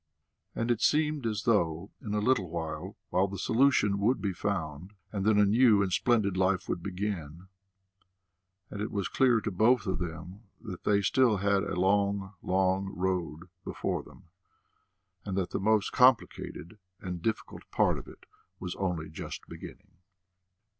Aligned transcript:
And 0.55 0.71
it 0.71 0.81
seemed 0.81 1.27
as 1.27 1.43
though 1.43 1.91
in 2.01 2.15
a 2.15 2.19
little 2.21 2.49
while 2.49 2.97
the 3.27 3.37
solution 3.37 3.99
would 3.99 4.19
be 4.19 4.33
found, 4.33 4.93
and 5.11 5.23
then 5.27 5.37
a 5.37 5.45
new 5.45 5.83
and 5.83 5.93
splendid 5.93 6.35
life 6.35 6.67
would 6.67 6.81
begin; 6.81 7.49
and 8.71 8.81
it 8.81 8.89
was 8.89 9.07
clear 9.07 9.39
to 9.41 9.51
both 9.51 9.85
of 9.85 9.99
them 9.99 10.45
that 10.59 10.85
they 10.85 10.95
had 10.95 11.03
still 11.05 11.37
a 11.47 11.75
long, 11.75 12.33
long 12.41 12.91
road 12.95 13.41
before 13.63 14.01
them, 14.01 14.23
and 15.23 15.37
that 15.37 15.51
the 15.51 15.59
most 15.59 15.91
complicated 15.91 16.79
and 16.99 17.21
difficult 17.21 17.61
part 17.69 17.99
of 17.99 18.07
it 18.07 18.25
was 18.59 18.75
only 18.77 19.07
just 19.07 19.47
beginning. 19.47 19.97